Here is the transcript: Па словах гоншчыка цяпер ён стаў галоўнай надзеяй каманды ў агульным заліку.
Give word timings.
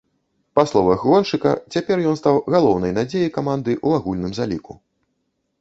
Па 0.59 0.61
словах 0.71 1.03
гоншчыка 1.09 1.51
цяпер 1.75 2.01
ён 2.11 2.17
стаў 2.21 2.39
галоўнай 2.55 2.97
надзеяй 2.97 3.29
каманды 3.37 3.71
ў 3.87 4.03
агульным 4.03 4.31
заліку. 4.39 4.73